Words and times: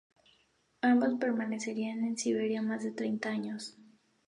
Ambos 0.81 1.19
permanecerían 1.19 2.03
en 2.03 2.17
Siberia 2.17 2.63
más 2.63 2.81
de 2.83 2.89
treinta 2.89 3.29
años. 3.29 3.77